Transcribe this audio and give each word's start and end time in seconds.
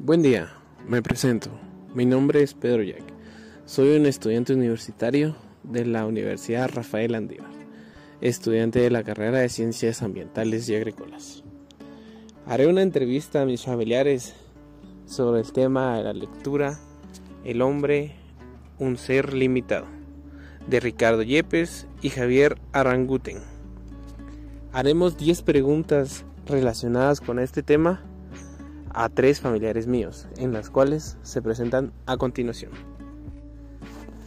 Buen 0.00 0.22
día, 0.22 0.52
me 0.86 1.02
presento. 1.02 1.50
Mi 1.92 2.06
nombre 2.06 2.40
es 2.40 2.54
Pedro 2.54 2.84
Jack. 2.84 3.02
Soy 3.64 3.96
un 3.96 4.06
estudiante 4.06 4.54
universitario 4.54 5.34
de 5.64 5.84
la 5.86 6.06
Universidad 6.06 6.70
Rafael 6.72 7.16
Andívar, 7.16 7.50
estudiante 8.20 8.78
de 8.78 8.90
la 8.90 9.02
carrera 9.02 9.40
de 9.40 9.48
Ciencias 9.48 10.00
Ambientales 10.02 10.68
y 10.68 10.76
Agrícolas. 10.76 11.42
Haré 12.46 12.68
una 12.68 12.82
entrevista 12.82 13.42
a 13.42 13.44
mis 13.44 13.64
familiares 13.64 14.36
sobre 15.04 15.40
el 15.40 15.52
tema 15.52 15.96
de 15.96 16.04
la 16.04 16.12
lectura 16.12 16.78
El 17.44 17.60
hombre, 17.60 18.14
un 18.78 18.98
ser 18.98 19.34
limitado, 19.34 19.86
de 20.68 20.78
Ricardo 20.78 21.22
Yepes 21.24 21.88
y 22.02 22.10
Javier 22.10 22.56
Aranguten. 22.70 23.38
Haremos 24.72 25.18
10 25.18 25.42
preguntas 25.42 26.24
relacionadas 26.46 27.20
con 27.20 27.40
este 27.40 27.64
tema 27.64 28.04
a 28.98 29.08
tres 29.08 29.40
familiares 29.40 29.86
míos, 29.86 30.26
en 30.38 30.52
las 30.52 30.70
cuales 30.70 31.18
se 31.22 31.40
presentan 31.40 31.92
a 32.06 32.16
continuación. 32.16 32.72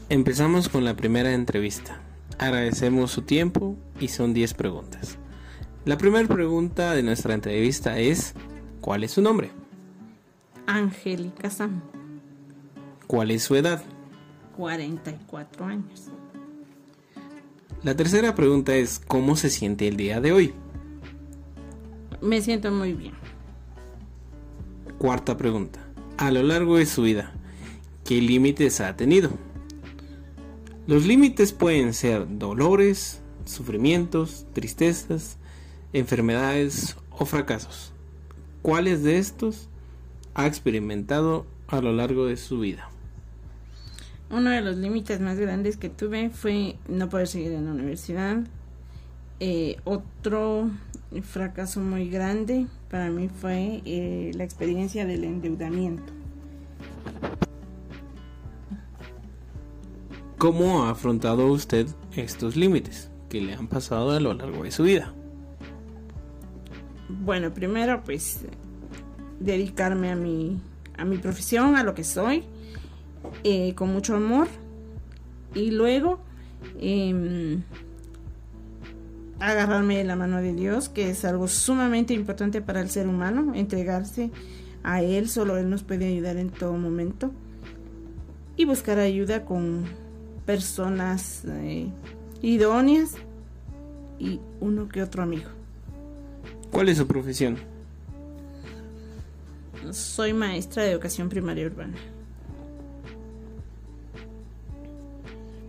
Empezamos 0.07 0.69
con 0.69 0.85
la 0.85 0.95
primera 0.95 1.33
entrevista. 1.33 1.99
Agradecemos 2.37 3.11
su 3.11 3.23
tiempo 3.23 3.75
y 3.99 4.07
son 4.07 4.33
10 4.33 4.53
preguntas. 4.53 5.17
La 5.83 5.97
primera 5.97 6.25
pregunta 6.25 6.93
de 6.93 7.03
nuestra 7.03 7.33
entrevista 7.33 7.99
es, 7.99 8.33
¿cuál 8.79 9.03
es 9.03 9.11
su 9.11 9.21
nombre? 9.21 9.51
Angélica 10.67 11.49
Sam, 11.49 11.81
¿Cuál 13.07 13.31
es 13.31 13.43
su 13.43 13.57
edad? 13.57 13.83
44 14.55 15.65
años. 15.65 16.11
La 17.83 17.93
tercera 17.93 18.35
pregunta 18.35 18.73
es, 18.73 18.99
¿cómo 18.99 19.35
se 19.35 19.49
siente 19.49 19.89
el 19.89 19.97
día 19.97 20.21
de 20.21 20.31
hoy? 20.31 20.53
Me 22.21 22.41
siento 22.41 22.71
muy 22.71 22.93
bien. 22.93 23.20
Cuarta 25.01 25.35
pregunta, 25.35 25.79
a 26.17 26.29
lo 26.29 26.43
largo 26.43 26.77
de 26.77 26.85
su 26.85 27.01
vida, 27.01 27.31
¿qué 28.05 28.21
límites 28.21 28.81
ha 28.81 28.95
tenido? 28.95 29.31
Los 30.85 31.07
límites 31.07 31.53
pueden 31.53 31.95
ser 31.95 32.37
dolores, 32.37 33.19
sufrimientos, 33.45 34.45
tristezas, 34.53 35.39
enfermedades 35.91 36.97
o 37.09 37.25
fracasos. 37.25 37.93
¿Cuáles 38.61 39.01
de 39.01 39.17
estos 39.17 39.69
ha 40.35 40.45
experimentado 40.45 41.47
a 41.67 41.81
lo 41.81 41.93
largo 41.93 42.27
de 42.27 42.37
su 42.37 42.59
vida? 42.59 42.87
Uno 44.29 44.51
de 44.51 44.61
los 44.61 44.77
límites 44.77 45.19
más 45.19 45.39
grandes 45.39 45.77
que 45.77 45.89
tuve 45.89 46.29
fue 46.29 46.75
no 46.87 47.09
poder 47.09 47.27
seguir 47.27 47.53
en 47.53 47.65
la 47.65 47.71
universidad. 47.71 48.37
Eh, 49.39 49.77
otro 49.83 50.69
fracaso 51.23 51.79
muy 51.79 52.07
grande 52.07 52.67
para 52.91 53.09
mí 53.09 53.29
fue 53.29 53.81
eh, 53.85 54.31
la 54.35 54.43
experiencia 54.43 55.05
del 55.05 55.23
endeudamiento. 55.23 56.11
¿Cómo 60.37 60.83
ha 60.83 60.89
afrontado 60.89 61.47
usted 61.47 61.87
estos 62.15 62.57
límites 62.57 63.09
que 63.29 63.39
le 63.39 63.53
han 63.53 63.67
pasado 63.67 64.11
a 64.11 64.19
lo 64.19 64.33
largo 64.33 64.63
de 64.63 64.71
su 64.71 64.83
vida? 64.83 65.13
Bueno, 67.07 67.53
primero 67.53 68.03
pues 68.03 68.41
dedicarme 69.39 70.11
a 70.11 70.15
mi, 70.15 70.59
a 70.97 71.05
mi 71.05 71.17
profesión, 71.17 71.77
a 71.77 71.83
lo 71.83 71.95
que 71.95 72.03
soy, 72.03 72.43
eh, 73.45 73.73
con 73.75 73.93
mucho 73.93 74.15
amor. 74.15 74.49
Y 75.55 75.71
luego 75.71 76.19
em, 76.79 77.63
agarrarme 79.41 79.97
de 79.97 80.03
la 80.03 80.15
mano 80.15 80.41
de 80.41 80.53
Dios, 80.53 80.87
que 80.87 81.09
es 81.09 81.25
algo 81.25 81.47
sumamente 81.47 82.13
importante 82.13 82.61
para 82.61 82.79
el 82.79 82.89
ser 82.89 83.07
humano, 83.07 83.53
entregarse 83.55 84.31
a 84.83 85.01
Él, 85.01 85.29
solo 85.29 85.57
Él 85.57 85.69
nos 85.69 85.83
puede 85.83 86.07
ayudar 86.07 86.37
en 86.37 86.49
todo 86.49 86.73
momento. 86.73 87.31
Y 88.55 88.65
buscar 88.65 88.99
ayuda 88.99 89.43
con 89.43 89.85
personas 90.45 91.43
eh, 91.45 91.87
idóneas 92.41 93.15
y 94.19 94.39
uno 94.59 94.87
que 94.87 95.01
otro 95.01 95.23
amigo. 95.23 95.49
¿Cuál 96.71 96.89
es 96.89 96.97
su 96.97 97.07
profesión? 97.07 97.57
Soy 99.91 100.33
maestra 100.33 100.83
de 100.83 100.91
educación 100.91 101.27
primaria 101.29 101.65
urbana. 101.65 101.97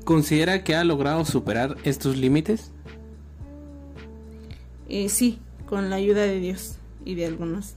¿Considera 0.05 0.63
que 0.63 0.75
ha 0.75 0.85
logrado 0.85 1.25
superar 1.25 1.77
estos 1.85 2.17
límites? 2.17 2.72
Sí, 5.09 5.39
con 5.67 5.89
la 5.91 5.97
ayuda 5.97 6.23
de 6.23 6.39
Dios 6.39 6.77
y 7.05 7.15
de 7.15 7.27
algunos 7.27 7.75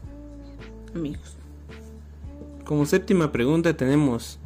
amigos. 0.94 1.38
Como 2.66 2.86
séptima 2.86 3.32
pregunta 3.32 3.78
tenemos, 3.78 4.38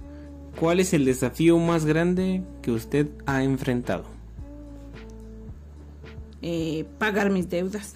¿cuál 0.60 0.80
es 0.80 0.94
el 0.94 1.06
desafío 1.06 1.58
más 1.58 1.86
grande 1.86 2.44
que 2.62 2.72
usted 2.72 3.08
ha 3.26 3.44
enfrentado? 3.44 4.04
Eh, 6.42 6.86
pagar 7.00 7.30
mis 7.32 7.50
deudas. 7.50 7.96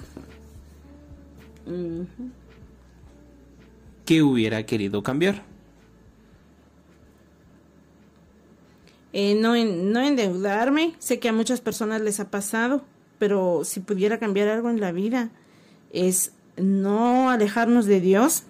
¿Qué 4.06 4.22
hubiera 4.22 4.66
querido 4.66 5.04
cambiar? 5.04 5.44
Eh, 9.14 9.36
no, 9.36 9.56
en- 9.56 9.92
no 9.92 10.02
endeudarme, 10.02 10.96
sé 11.00 11.20
que 11.20 11.30
a 11.30 11.34
muchas 11.34 11.62
personas 11.62 12.02
les 12.02 12.20
ha 12.20 12.32
pasado, 12.32 12.84
pero 13.24 13.62
si 13.64 13.80
pudiera 13.80 14.20
cambiar 14.20 14.50
algo 14.50 14.70
en 14.70 14.82
la 14.82 14.92
vida 14.92 15.30
es 15.94 16.34
no 16.58 17.30
alejarnos 17.30 17.86
de 17.86 18.02
Dios, 18.02 18.44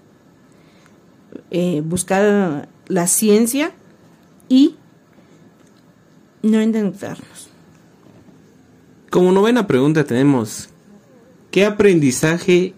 eh, 1.51 1.83
buscar 1.85 2.67
la 2.87 3.05
ciencia 3.05 3.71
y 4.49 4.77
no 6.41 6.59
endeudarnos. 6.59 7.51
Como 9.11 9.31
novena 9.31 9.67
pregunta 9.67 10.05
tenemos, 10.05 10.69
¿qué 11.51 11.65
aprendizaje 11.65 12.73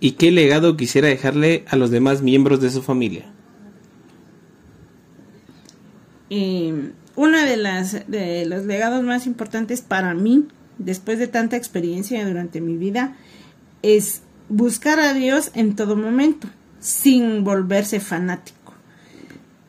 y 0.00 0.12
qué 0.12 0.30
legado 0.30 0.78
quisiera 0.78 1.08
dejarle 1.08 1.66
a 1.68 1.76
los 1.76 1.90
demás 1.90 2.22
miembros 2.22 2.62
de 2.62 2.70
su 2.70 2.80
familia? 2.80 3.26
Eh, 6.30 6.92
uno 7.16 7.38
de, 7.38 7.56
las, 7.58 8.08
de 8.08 8.46
los 8.46 8.64
legados 8.64 9.04
más 9.04 9.26
importantes 9.26 9.82
para 9.82 10.14
mí, 10.14 10.48
después 10.78 11.18
de 11.18 11.28
tanta 11.28 11.56
experiencia 11.56 12.26
durante 12.26 12.60
mi 12.60 12.76
vida, 12.76 13.16
es 13.82 14.22
buscar 14.48 15.00
a 15.00 15.12
Dios 15.12 15.50
en 15.54 15.76
todo 15.76 15.96
momento, 15.96 16.48
sin 16.80 17.44
volverse 17.44 18.00
fanático. 18.00 18.74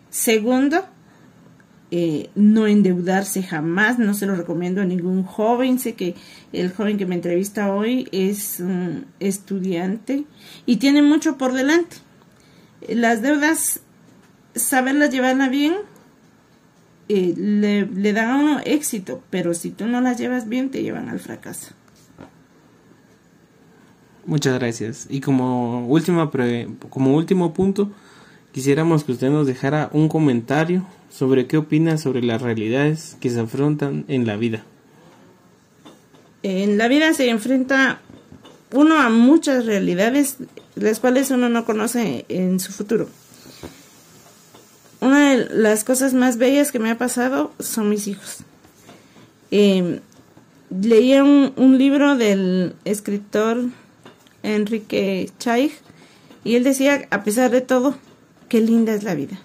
Segundo, 0.09 0.85
eh, 1.91 2.29
no 2.35 2.67
endeudarse 2.67 3.43
jamás, 3.43 3.99
no 3.99 4.13
se 4.13 4.25
lo 4.25 4.35
recomiendo 4.35 4.81
a 4.81 4.85
ningún 4.85 5.23
joven. 5.23 5.79
Sé 5.79 5.93
que 5.93 6.15
el 6.51 6.71
joven 6.71 6.97
que 6.97 7.05
me 7.05 7.15
entrevista 7.15 7.73
hoy 7.73 8.07
es 8.11 8.59
un 8.59 9.05
estudiante 9.19 10.25
y 10.65 10.77
tiene 10.77 11.01
mucho 11.01 11.37
por 11.37 11.53
delante. 11.53 11.97
Las 12.89 13.21
deudas, 13.21 13.81
saberlas 14.55 15.11
llevarla 15.11 15.47
bien, 15.47 15.73
eh, 17.09 17.33
le, 17.37 17.85
le 17.85 18.13
dan 18.13 18.29
a 18.29 18.37
uno 18.37 18.59
éxito, 18.65 19.21
pero 19.29 19.53
si 19.53 19.71
tú 19.71 19.85
no 19.85 20.01
las 20.01 20.17
llevas 20.17 20.47
bien, 20.49 20.69
te 20.69 20.81
llevan 20.81 21.09
al 21.09 21.19
fracaso. 21.19 21.73
Muchas 24.25 24.57
gracias. 24.57 25.07
Y 25.09 25.21
como 25.21 25.87
última 25.87 26.31
pre- 26.31 26.67
como 26.89 27.15
último 27.15 27.53
punto, 27.53 27.91
quisiéramos 28.53 29.03
que 29.03 29.11
usted 29.11 29.29
nos 29.29 29.45
dejara 29.45 29.89
un 29.93 30.09
comentario 30.09 30.83
sobre 31.11 31.45
qué 31.45 31.57
opina 31.57 31.97
sobre 31.97 32.23
las 32.23 32.41
realidades 32.41 33.17
que 33.19 33.29
se 33.29 33.39
afrontan 33.39 34.03
en 34.07 34.25
la 34.25 34.35
vida. 34.35 34.63
En 36.41 36.77
la 36.77 36.87
vida 36.87 37.13
se 37.13 37.29
enfrenta 37.29 37.99
uno 38.71 38.99
a 38.99 39.09
muchas 39.09 39.65
realidades, 39.65 40.37
las 40.75 40.99
cuales 40.99 41.29
uno 41.31 41.47
no 41.47 41.63
conoce 41.65 42.25
en 42.27 42.59
su 42.59 42.71
futuro. 42.71 43.07
Una 45.05 45.35
de 45.35 45.49
las 45.51 45.83
cosas 45.83 46.15
más 46.15 46.37
bellas 46.37 46.71
que 46.71 46.79
me 46.79 46.89
ha 46.89 46.97
pasado 46.97 47.53
son 47.59 47.89
mis 47.89 48.07
hijos. 48.07 48.37
Eh, 49.51 49.99
leía 50.71 51.23
un, 51.23 51.77
libro 51.77 52.15
del 52.15 52.73
escritor 52.85 53.65
Enrique 54.41 55.29
Chaig 55.37 55.73
y 56.43 56.55
él 56.55 56.63
decía, 56.63 57.07
a 57.11 57.23
pesar 57.23 57.51
de 57.51 57.61
todo, 57.61 57.95
qué 58.49 58.61
linda 58.61 58.95
es 58.95 59.03
la 59.03 59.13
vida. 59.13 59.39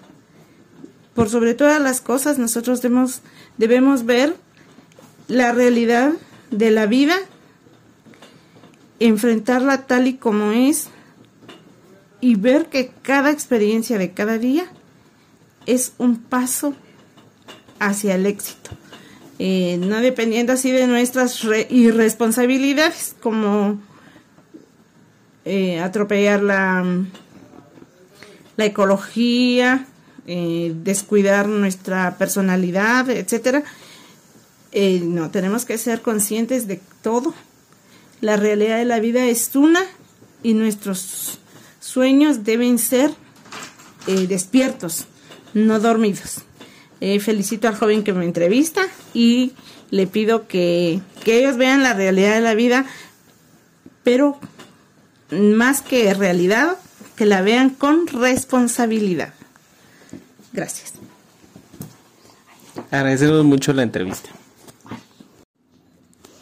Por 1.13 1.29
sobre 1.29 1.53
todas 1.53 1.79
las 1.79 2.01
cosas, 2.01 2.39
nosotros 2.39 2.81
debemos 3.59 4.05
ver 4.05 4.35
la 5.27 5.51
realidad 5.51 6.13
de 6.49 6.71
la 6.71 6.87
vida, 6.87 7.17
enfrentarla 8.99 9.85
tal 9.85 10.07
y 10.07 10.15
como 10.15 10.53
es 10.53 10.87
y 12.19 12.33
ver 12.33 12.65
que 12.65 12.91
cada 13.03 13.29
experiencia 13.29 13.99
de 13.99 14.11
cada 14.11 14.39
día 14.39 14.65
es 15.65 15.93
un 15.97 16.17
paso 16.17 16.73
hacia 17.79 18.15
el 18.15 18.25
éxito. 18.25 18.71
Eh, 19.39 19.77
no 19.79 20.01
dependiendo 20.01 20.53
así 20.53 20.71
de 20.71 20.85
nuestras 20.85 21.43
re- 21.43 21.67
irresponsabilidades 21.71 23.15
como 23.21 23.81
eh, 25.45 25.79
atropellar 25.79 26.43
la, 26.43 26.85
la 28.55 28.65
ecología, 28.65 29.87
eh, 30.27 30.73
descuidar 30.83 31.47
nuestra 31.47 32.17
personalidad, 32.19 33.09
etcétera. 33.09 33.63
Eh, 34.71 35.01
no, 35.03 35.31
tenemos 35.31 35.65
que 35.65 35.77
ser 35.79 36.01
conscientes 36.01 36.67
de 36.67 36.79
todo. 37.01 37.33
La 38.21 38.37
realidad 38.37 38.77
de 38.77 38.85
la 38.85 38.99
vida 38.99 39.25
es 39.25 39.55
una 39.55 39.81
y 40.43 40.53
nuestros 40.53 41.39
sueños 41.79 42.43
deben 42.43 42.77
ser 42.77 43.11
despiertos, 44.05 45.05
no 45.53 45.79
dormidos. 45.79 46.43
felicito 47.19 47.67
al 47.67 47.75
joven 47.75 48.03
que 48.03 48.13
me 48.13 48.25
entrevista 48.25 48.83
y 49.13 49.53
le 49.89 50.07
pido 50.07 50.47
que, 50.47 51.01
que 51.23 51.39
ellos 51.39 51.57
vean 51.57 51.83
la 51.83 51.93
realidad 51.93 52.35
de 52.35 52.41
la 52.41 52.55
vida, 52.55 52.85
pero 54.03 54.39
más 55.31 55.81
que 55.81 56.13
realidad, 56.13 56.77
que 57.15 57.25
la 57.25 57.41
vean 57.41 57.69
con 57.69 58.07
responsabilidad. 58.07 59.33
Gracias. 60.53 60.93
Agradecemos 62.89 63.45
mucho 63.45 63.73
la 63.73 63.83
entrevista. 63.83 64.29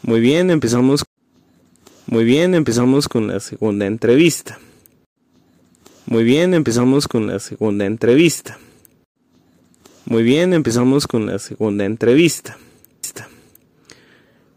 Muy 0.01 0.19
bien, 0.19 0.49
empezamos. 0.49 1.03
Muy 2.07 2.23
bien, 2.23 2.55
empezamos 2.55 3.07
con 3.07 3.27
la 3.27 3.39
segunda 3.39 3.85
entrevista. 3.85 4.57
Muy 6.07 6.23
bien, 6.23 6.55
empezamos 6.55 7.07
con 7.07 7.27
la 7.27 7.37
segunda 7.37 7.85
entrevista. 7.85 8.57
Muy 10.09 10.23
bien, 10.23 10.53
empezamos 10.53 11.05
con 11.05 11.27
la 11.27 11.37
segunda 11.37 11.85
entrevista. 11.85 12.57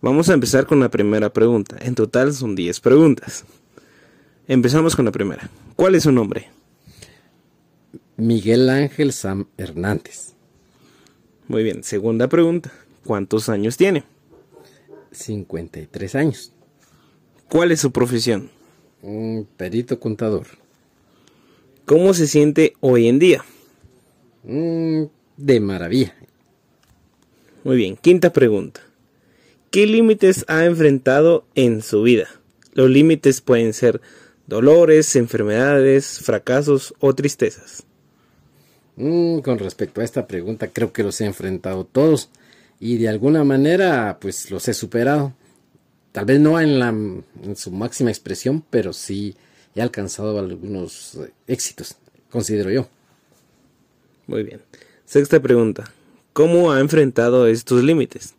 Vamos 0.01 0.31
a 0.31 0.33
empezar 0.33 0.65
con 0.67 0.81
la 0.81 0.89
primera 0.89 1.31
pregunta. 1.31 1.77
En 1.79 1.95
total 1.95 2.33
son 2.33 2.57
10 2.57 2.81
preguntas. 2.81 3.45
Empezamos 4.49 4.97
con 4.97 5.05
la 5.05 5.13
primera. 5.13 5.51
¿Cuál 5.77 5.95
es 5.95 6.05
su 6.05 6.11
nombre? 6.11 6.49
Miguel 8.17 8.71
Ángel 8.71 9.13
Sam 9.13 9.47
Hernández. 9.59 10.33
Muy 11.49 11.63
bien. 11.63 11.85
Segunda 11.85 12.29
pregunta. 12.29 12.73
¿Cuántos 13.05 13.51
años 13.51 13.77
tiene? 13.77 14.05
53 15.11 16.15
años. 16.15 16.53
¿Cuál 17.51 17.73
es 17.73 17.81
su 17.81 17.93
profesión? 17.93 18.49
Un 19.03 19.47
perito 19.59 20.01
contador. 20.01 20.47
¿Cómo 21.85 22.15
se 22.15 22.27
siente 22.27 22.73
hoy 22.81 23.07
en 23.07 23.19
día? 23.19 23.45
Mm, 24.45 25.03
de 25.37 25.61
maravilla. 25.61 26.15
Muy 27.65 27.77
bien. 27.77 27.97
Quinta 27.97 28.33
pregunta. 28.33 28.81
¿Qué 29.71 29.87
límites 29.87 30.45
ha 30.49 30.65
enfrentado 30.65 31.47
en 31.55 31.83
su 31.83 32.03
vida? 32.03 32.29
Los 32.75 32.91
límites 32.91 33.41
pueden 33.41 33.73
ser 33.73 34.01
dolores, 34.47 35.17
enfermedades, 35.17 36.21
fracasos 36.21 36.95
o 37.01 37.15
tristezas. 37.15 37.85
Mm, 38.97 39.39
con 39.39 39.59
respecto 39.59 40.01
a 40.01 40.05
esta 40.05 40.27
pregunta, 40.27 40.69
creo 40.69 40.93
que 40.93 41.03
los 41.03 41.21
he 41.21 41.25
enfrentado 41.25 41.85
todos 41.85 42.31
y 42.79 42.99
de 42.99 43.09
alguna 43.09 43.45
manera 43.45 44.19
pues 44.21 44.51
los 44.51 44.69
he 44.69 44.75
superado. 44.75 45.33
Tal 46.13 46.27
vez 46.27 46.41
no 46.41 46.61
en, 46.61 46.79
la, 46.79 46.89
en 46.89 47.57
su 47.57 47.71
máxima 47.71 48.11
expresión, 48.11 48.63
pero 48.69 48.93
sí 48.93 49.35
he 49.75 49.81
alcanzado 49.81 50.39
algunos 50.39 51.15
eh, 51.15 51.33
éxitos, 51.47 51.97
considero 52.31 52.71
yo. 52.71 52.89
Muy 54.27 54.43
bien. 54.43 54.61
Sexta 55.13 55.41
pregunta. 55.41 55.93
¿Cómo 56.33 56.73
ha 56.73 56.81
enfrentado 56.81 57.47
estos 57.47 57.85
límites? 57.85 58.33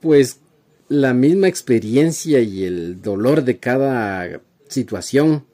Pues 0.00 0.40
la 0.88 1.14
misma 1.14 1.46
experiencia 1.46 2.40
y 2.40 2.64
el 2.64 3.00
dolor 3.00 3.44
de 3.44 3.58
cada 3.58 4.40
situación, 4.66 5.44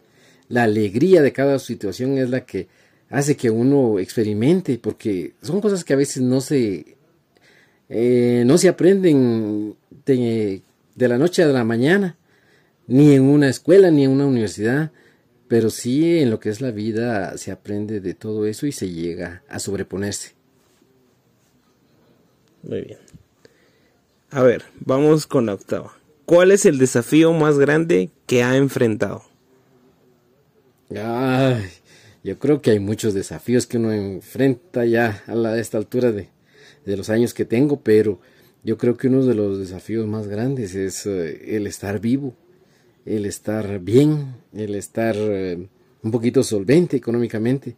la 0.49 0.62
alegría 0.62 1.20
de 1.20 1.31
cada 1.31 1.59
situación 1.59 2.17
es 2.17 2.31
la 2.31 2.47
que 2.47 2.69
hace 3.11 3.37
que 3.37 3.50
uno 3.50 3.99
experimente, 3.99 4.79
porque 4.79 5.35
son 5.43 5.61
cosas 5.61 5.85
que 5.85 5.93
a 5.93 5.97
veces 5.97 6.23
no 6.23 6.41
se, 6.41 6.97
eh, 7.91 8.44
no 8.47 8.56
se 8.56 8.70
aprenden 8.70 9.76
de, 10.06 10.62
de 10.94 11.09
la 11.09 11.19
noche 11.19 11.43
a 11.43 11.49
la 11.49 11.64
mañana, 11.64 12.17
ni 12.87 13.12
en 13.12 13.25
una 13.25 13.50
escuela, 13.50 13.91
ni 13.91 14.05
en 14.05 14.11
una 14.11 14.25
universidad, 14.25 14.91
pero 15.52 15.69
sí 15.69 16.19
en 16.20 16.31
lo 16.31 16.40
que 16.40 16.49
es 16.49 16.62
la 16.62 16.70
vida 16.70 17.37
se 17.37 17.52
aprende 17.52 18.00
de 18.00 18.14
todo 18.14 18.46
eso 18.46 18.66
y 18.66 18.72
se 18.72 18.88
llega 18.88 19.43
a 19.50 19.58
sobreponerse. 19.58 20.32
Muy 22.62 22.81
bien. 22.81 22.99
A 24.31 24.43
ver, 24.43 24.64
vamos 24.81 25.26
con 25.26 25.44
la 25.44 25.52
octava. 25.52 25.93
¿Cuál 26.25 26.52
es 26.52 26.64
el 26.64 26.78
desafío 26.78 27.34
más 27.34 27.58
grande 27.58 28.08
que 28.25 28.43
ha 28.43 28.56
enfrentado? 28.56 29.25
Ay, 30.88 31.69
yo 32.25 32.38
creo 32.38 32.62
que 32.62 32.70
hay 32.70 32.78
muchos 32.78 33.12
desafíos 33.12 33.66
que 33.66 33.76
uno 33.76 33.93
enfrenta 33.93 34.87
ya 34.87 35.22
a, 35.26 35.34
la, 35.34 35.58
esta 35.58 35.76
altura 35.76 36.12
de, 36.12 36.31
los 36.87 37.10
años 37.10 37.34
que 37.34 37.44
tengo, 37.44 37.82
pero 37.82 38.20
yo 38.64 38.78
creo 38.78 38.96
que 38.96 39.08
uno 39.08 39.22
de 39.22 39.34
los 39.34 39.58
desafíos 39.58 40.06
más 40.06 40.28
grandes 40.28 40.75
es 40.75 41.04
eh, 41.04 41.56
el 41.56 41.66
estar 41.66 42.00
vivo, 42.00 42.34
el 43.04 43.26
estar 43.26 43.81
bien, 43.81 44.37
el 44.54 44.75
estar 44.75 45.16
eh, 45.19 45.66
un 46.02 46.10
poquito 46.10 46.43
solvente 46.43 46.96
económicamente, 46.96 47.76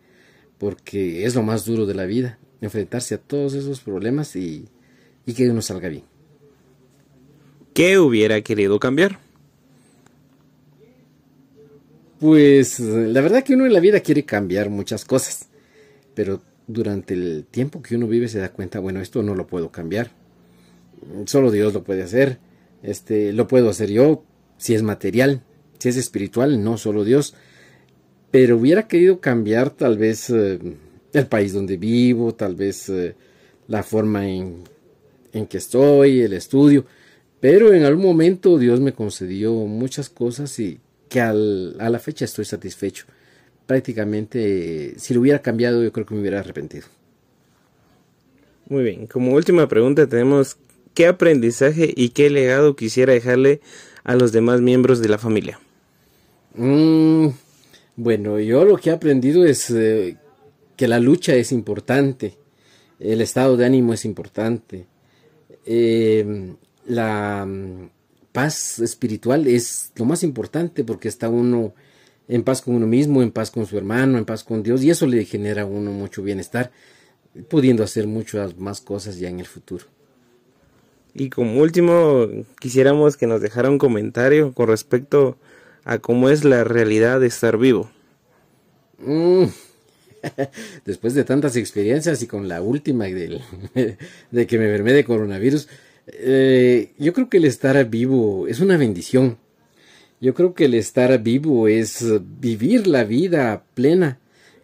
porque 0.58 1.24
es 1.24 1.34
lo 1.34 1.42
más 1.42 1.64
duro 1.64 1.86
de 1.86 1.94
la 1.94 2.06
vida, 2.06 2.38
enfrentarse 2.60 3.14
a 3.14 3.18
todos 3.18 3.54
esos 3.54 3.80
problemas 3.80 4.36
y, 4.36 4.68
y 5.26 5.34
que 5.34 5.48
uno 5.48 5.62
salga 5.62 5.88
bien. 5.88 6.04
¿Qué 7.72 7.98
hubiera 7.98 8.40
querido 8.40 8.78
cambiar? 8.78 9.18
Pues 12.20 12.78
la 12.80 13.20
verdad 13.20 13.42
que 13.42 13.54
uno 13.54 13.66
en 13.66 13.72
la 13.72 13.80
vida 13.80 14.00
quiere 14.00 14.24
cambiar 14.24 14.70
muchas 14.70 15.04
cosas, 15.04 15.48
pero 16.14 16.40
durante 16.66 17.14
el 17.14 17.44
tiempo 17.50 17.82
que 17.82 17.96
uno 17.96 18.06
vive 18.06 18.28
se 18.28 18.38
da 18.38 18.50
cuenta, 18.50 18.78
bueno, 18.78 19.00
esto 19.00 19.22
no 19.22 19.34
lo 19.34 19.46
puedo 19.46 19.70
cambiar. 19.70 20.12
Solo 21.26 21.50
Dios 21.50 21.74
lo 21.74 21.82
puede 21.82 22.02
hacer. 22.02 22.38
Este, 22.82 23.32
lo 23.32 23.48
puedo 23.48 23.68
hacer 23.68 23.90
yo 23.90 24.24
si 24.64 24.74
es 24.74 24.82
material, 24.82 25.42
si 25.78 25.90
es 25.90 25.98
espiritual, 25.98 26.64
no 26.64 26.78
solo 26.78 27.04
Dios. 27.04 27.34
Pero 28.30 28.56
hubiera 28.56 28.88
querido 28.88 29.20
cambiar 29.20 29.68
tal 29.68 29.98
vez 29.98 30.30
eh, 30.30 30.58
el 31.12 31.26
país 31.26 31.52
donde 31.52 31.76
vivo, 31.76 32.32
tal 32.34 32.54
vez 32.54 32.88
eh, 32.88 33.14
la 33.68 33.82
forma 33.82 34.26
en, 34.26 34.64
en 35.34 35.46
que 35.48 35.58
estoy, 35.58 36.22
el 36.22 36.32
estudio. 36.32 36.86
Pero 37.40 37.74
en 37.74 37.84
algún 37.84 38.06
momento 38.06 38.56
Dios 38.56 38.80
me 38.80 38.94
concedió 38.94 39.52
muchas 39.52 40.08
cosas 40.08 40.58
y 40.58 40.80
que 41.10 41.20
a 41.20 41.34
la 41.34 41.98
fecha 41.98 42.24
estoy 42.24 42.46
satisfecho. 42.46 43.04
Prácticamente, 43.66 44.94
si 44.96 45.12
lo 45.12 45.20
hubiera 45.20 45.42
cambiado, 45.42 45.84
yo 45.84 45.92
creo 45.92 46.06
que 46.06 46.14
me 46.14 46.22
hubiera 46.22 46.40
arrepentido. 46.40 46.86
Muy 48.70 48.82
bien, 48.82 49.08
como 49.08 49.34
última 49.34 49.68
pregunta 49.68 50.06
tenemos, 50.06 50.56
¿qué 50.94 51.06
aprendizaje 51.06 51.92
y 51.94 52.08
qué 52.08 52.30
legado 52.30 52.76
quisiera 52.76 53.12
dejarle 53.12 53.60
a 54.04 54.14
los 54.14 54.32
demás 54.32 54.60
miembros 54.60 55.00
de 55.00 55.08
la 55.08 55.18
familia? 55.18 55.58
Mm, 56.54 57.28
bueno, 57.96 58.38
yo 58.38 58.64
lo 58.64 58.76
que 58.76 58.90
he 58.90 58.92
aprendido 58.92 59.44
es 59.44 59.70
eh, 59.70 60.16
que 60.76 60.86
la 60.86 61.00
lucha 61.00 61.34
es 61.34 61.50
importante, 61.52 62.36
el 63.00 63.20
estado 63.20 63.56
de 63.56 63.66
ánimo 63.66 63.92
es 63.92 64.04
importante, 64.04 64.86
eh, 65.66 66.54
la 66.86 67.44
mm, 67.46 67.90
paz 68.32 68.78
espiritual 68.78 69.46
es 69.46 69.92
lo 69.96 70.04
más 70.04 70.22
importante 70.22 70.84
porque 70.84 71.08
está 71.08 71.28
uno 71.28 71.74
en 72.28 72.42
paz 72.42 72.62
con 72.62 72.74
uno 72.74 72.86
mismo, 72.86 73.22
en 73.22 73.30
paz 73.30 73.50
con 73.50 73.66
su 73.66 73.76
hermano, 73.76 74.18
en 74.18 74.24
paz 74.24 74.44
con 74.44 74.62
Dios 74.62 74.82
y 74.82 74.90
eso 74.90 75.06
le 75.06 75.24
genera 75.24 75.62
a 75.62 75.66
uno 75.66 75.90
mucho 75.90 76.22
bienestar, 76.22 76.70
pudiendo 77.48 77.82
hacer 77.82 78.06
muchas 78.06 78.56
más 78.56 78.80
cosas 78.80 79.18
ya 79.18 79.28
en 79.28 79.40
el 79.40 79.46
futuro. 79.46 79.86
Y 81.14 81.30
como 81.30 81.60
último, 81.60 82.28
quisiéramos 82.60 83.16
que 83.16 83.28
nos 83.28 83.40
dejara 83.40 83.70
un 83.70 83.78
comentario 83.78 84.52
con 84.52 84.68
respecto 84.68 85.38
a 85.84 85.98
cómo 85.98 86.28
es 86.28 86.44
la 86.44 86.64
realidad 86.64 87.20
de 87.20 87.28
estar 87.28 87.56
vivo. 87.56 87.90
Mm. 88.98 89.44
Después 90.84 91.14
de 91.14 91.24
tantas 91.24 91.56
experiencias 91.56 92.22
y 92.22 92.26
con 92.26 92.48
la 92.48 92.62
última 92.62 93.04
de, 93.04 93.40
de 94.30 94.46
que 94.46 94.58
me 94.58 94.64
enfermé 94.64 94.92
de 94.92 95.04
coronavirus, 95.04 95.68
eh, 96.06 96.92
yo 96.98 97.12
creo 97.12 97.28
que 97.28 97.36
el 97.36 97.44
estar 97.44 97.88
vivo 97.88 98.48
es 98.48 98.60
una 98.60 98.76
bendición. 98.76 99.38
Yo 100.20 100.34
creo 100.34 100.54
que 100.54 100.64
el 100.64 100.74
estar 100.74 101.22
vivo 101.22 101.68
es 101.68 102.04
vivir 102.40 102.86
la 102.86 103.04
vida 103.04 103.64
plena 103.74 104.18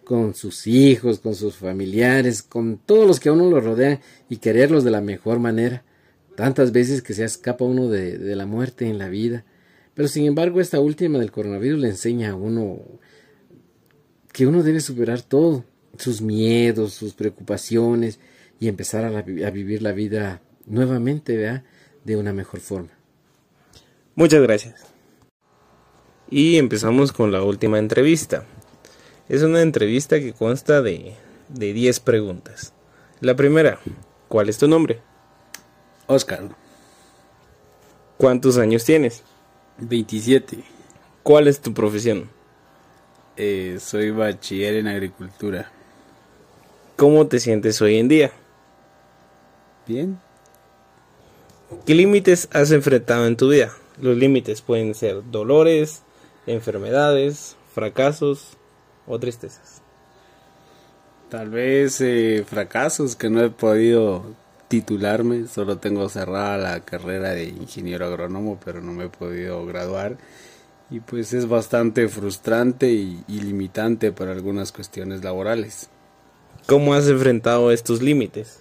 con 0.05 0.35
sus 0.35 0.67
hijos, 0.67 1.21
con 1.21 1.35
sus 1.35 1.57
familiares, 1.57 2.43
con 2.43 2.79
todos 2.79 3.07
los 3.07 3.21
que 3.21 3.29
a 3.29 3.33
uno 3.33 3.49
lo 3.49 3.61
rodean 3.61 4.01
y 4.29 4.39
quererlos 4.39 4.83
de 4.85 4.91
la 4.91 5.01
mejor 5.01 5.39
manera. 5.39 5.85
Tantas 6.41 6.73
veces 6.73 7.03
que 7.03 7.13
se 7.13 7.23
escapa 7.23 7.67
uno 7.67 7.89
de, 7.89 8.17
de 8.17 8.35
la 8.35 8.47
muerte 8.47 8.89
en 8.89 8.97
la 8.97 9.11
vida. 9.11 9.45
Pero 9.93 10.09
sin 10.09 10.25
embargo, 10.25 10.59
esta 10.59 10.81
última 10.81 11.19
del 11.19 11.31
coronavirus 11.31 11.81
le 11.81 11.89
enseña 11.89 12.31
a 12.31 12.35
uno 12.35 12.81
que 14.33 14.47
uno 14.47 14.63
debe 14.63 14.81
superar 14.81 15.21
todo, 15.21 15.67
sus 15.99 16.23
miedos, 16.23 16.95
sus 16.95 17.13
preocupaciones 17.13 18.21
y 18.59 18.69
empezar 18.69 19.05
a, 19.05 19.19
a 19.19 19.51
vivir 19.51 19.83
la 19.83 19.93
vida 19.93 20.41
nuevamente 20.65 21.63
de 22.05 22.17
una 22.17 22.33
mejor 22.33 22.61
forma. 22.61 22.89
Muchas 24.15 24.41
gracias. 24.41 24.87
Y 26.31 26.57
empezamos 26.57 27.13
con 27.13 27.33
la 27.33 27.43
última 27.43 27.79
entrevista. 27.79 28.47
Es 29.29 29.43
una 29.43 29.61
entrevista 29.61 30.19
que 30.21 30.33
consta 30.33 30.81
de, 30.81 31.13
de 31.51 31.75
10 31.75 32.01
preguntas. 32.01 32.73
La 33.21 33.37
primera, 33.37 33.79
¿cuál 34.29 34.49
es 34.49 34.57
tu 34.57 34.69
nombre? 34.69 35.03
Oscar, 36.13 36.41
¿Cuántos 38.17 38.59
años 38.59 38.85
tienes? 38.85 39.23
27. 39.79 40.59
¿Cuál 41.23 41.47
es 41.47 41.61
tu 41.61 41.73
profesión? 41.73 42.29
Eh, 43.37 43.79
soy 43.81 44.11
bachiller 44.11 44.75
en 44.75 44.89
agricultura. 44.89 45.71
¿Cómo 46.97 47.29
te 47.29 47.39
sientes 47.39 47.81
hoy 47.81 47.99
en 47.99 48.09
día? 48.09 48.33
Bien. 49.87 50.19
¿Qué 51.87 51.95
límites 51.95 52.49
has 52.53 52.73
enfrentado 52.73 53.29
en 53.29 53.37
tu 53.37 53.49
vida? 53.49 53.71
Los 54.03 54.17
límites 54.17 54.63
pueden 54.63 54.97
ser 54.97 55.23
dolores, 55.31 56.03
enfermedades, 56.45 57.55
fracasos 57.73 58.57
o 59.07 59.17
tristezas. 59.21 59.81
Tal 61.29 61.51
vez 61.51 62.01
eh, 62.01 62.45
fracasos 62.45 63.15
que 63.15 63.31
no 63.31 63.45
he 63.45 63.51
podido 63.51 64.25
titularme. 64.71 65.49
Solo 65.49 65.79
tengo 65.79 66.09
cerrada 66.09 66.57
la 66.57 66.81
carrera 66.81 67.31
de 67.31 67.45
ingeniero 67.45 68.07
agrónomo, 68.07 68.59
pero 68.65 68.81
no 68.81 68.93
me 68.93 69.07
he 69.07 69.09
podido 69.09 69.67
graduar. 69.67 70.17
Y 70.91 71.01
pues 71.01 71.33
es 71.35 71.49
bastante 71.49 72.09
frustrante 72.09 72.91
y, 72.91 73.23
y 73.27 73.41
limitante 73.41 74.13
para 74.13 74.31
algunas 74.31 74.71
cuestiones 74.71 75.25
laborales. 75.25 75.91
¿Cómo 76.67 76.95
has 76.95 77.09
enfrentado 77.09 77.73
estos 77.73 78.01
límites? 78.01 78.61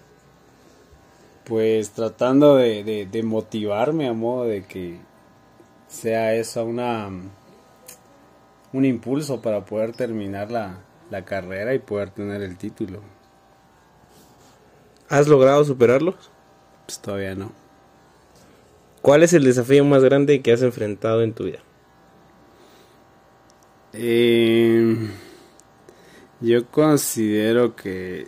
Pues 1.45 1.91
tratando 1.91 2.55
de, 2.55 2.83
de, 2.83 3.05
de 3.05 3.23
motivarme 3.23 4.07
a 4.07 4.13
modo 4.13 4.45
de 4.45 4.63
que 4.65 4.97
sea 5.87 6.33
eso 6.33 6.65
una 6.65 7.09
un 8.71 8.85
impulso 8.85 9.41
para 9.41 9.65
poder 9.65 9.93
terminar 9.93 10.51
la, 10.51 10.79
la 11.09 11.23
carrera 11.23 11.73
y 11.73 11.79
poder 11.79 12.09
tener 12.11 12.41
el 12.41 12.57
título. 12.57 13.01
¿Has 15.09 15.27
logrado 15.27 15.63
superarlos? 15.63 16.15
Pues 16.85 16.99
todavía 16.99 17.35
no. 17.35 17.51
¿Cuál 19.01 19.23
es 19.23 19.33
el 19.33 19.43
desafío 19.43 19.83
más 19.85 20.03
grande 20.03 20.41
que 20.41 20.51
has 20.51 20.61
enfrentado 20.61 21.23
en 21.23 21.33
tu 21.33 21.45
vida? 21.45 21.59
Eh, 23.93 24.95
yo 26.41 26.67
considero 26.67 27.75
que 27.75 28.27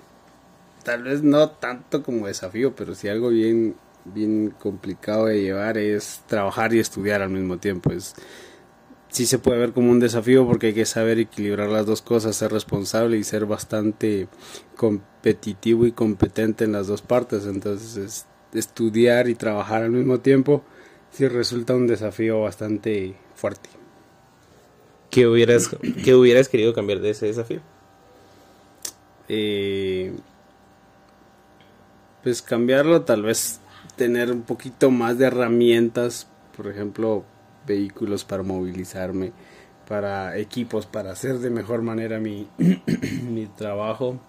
tal 0.84 1.04
vez 1.04 1.22
no 1.22 1.50
tanto 1.50 2.02
como 2.02 2.28
desafío, 2.28 2.76
pero 2.76 2.96
sí 2.96 3.08
algo 3.08 3.30
bien 3.30 3.76
bien 4.06 4.54
complicado 4.60 5.26
de 5.26 5.42
llevar 5.42 5.78
es 5.78 6.22
trabajar 6.28 6.74
y 6.74 6.80
estudiar 6.80 7.22
al 7.22 7.30
mismo 7.30 7.58
tiempo. 7.58 7.92
Es 7.92 8.16
sí 9.12 9.26
se 9.26 9.40
puede 9.40 9.60
ver 9.60 9.74
como 9.74 9.92
un 9.92 10.00
desafío 10.00 10.48
porque 10.48 10.68
hay 10.68 10.74
que 10.74 10.86
saber 10.86 11.20
equilibrar 11.20 11.70
las 11.70 11.86
dos 11.86 12.02
cosas, 12.02 12.36
ser 12.36 12.52
responsable 12.52 13.18
y 13.18 13.24
ser 13.24 13.46
bastante 13.46 14.28
competitivo 14.76 15.86
y 15.86 15.92
competente 15.92 16.64
en 16.64 16.72
las 16.72 16.88
dos 16.88 17.02
partes. 17.02 17.46
Entonces, 17.46 17.98
es, 17.98 18.26
estudiar 18.54 19.30
y 19.30 19.36
trabajar 19.36 19.84
al 19.84 19.92
mismo 19.92 20.20
tiempo 20.20 20.64
sí 21.12 21.28
resulta 21.28 21.76
un 21.76 21.88
desafío 21.88 22.42
bastante 22.42 23.16
fuerte. 23.36 23.70
¿Qué 25.10 25.28
hubieras, 25.28 25.70
qué 26.04 26.16
hubieras 26.16 26.48
querido 26.48 26.74
cambiar 26.74 27.02
de 27.02 27.10
ese 27.10 27.28
desafío? 27.28 27.60
Eh, 29.28 30.14
pues 32.24 32.42
cambiarlo, 32.42 33.02
tal 33.02 33.24
vez 33.24 33.60
tener 33.98 34.32
un 34.32 34.44
poquito 34.44 34.90
más 34.90 35.18
de 35.18 35.26
herramientas, 35.26 36.28
por 36.56 36.68
ejemplo, 36.68 37.26
vehículos 37.66 38.24
para 38.24 38.44
movilizarme, 38.44 39.32
para 39.88 40.38
equipos 40.38 40.86
para 40.86 41.12
hacer 41.12 41.40
de 41.40 41.50
mejor 41.50 41.82
manera 41.82 42.20
mi, 42.20 42.48
mi 43.24 43.48
trabajo, 43.48 44.20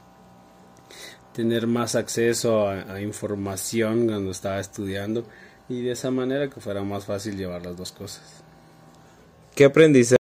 tener 1.33 1.67
más 1.67 1.95
acceso 1.95 2.69
a, 2.69 2.95
a, 2.95 3.01
información 3.01 4.07
cuando 4.07 4.31
estaba 4.31 4.61
estudiando 4.61 5.25
y 5.69 5.83
de 5.83 5.93
esa 5.93 6.11
manera 6.11 6.51
que 6.51 6.61
fuera 6.61 6.83
más 6.83 7.07
fácil 7.07 7.37
llevar 7.37 7.65
las 7.65 7.77
dos 7.77 7.93
cosas. 7.93 8.43
¿Qué 9.55 9.65
aprendizaje 9.65 10.22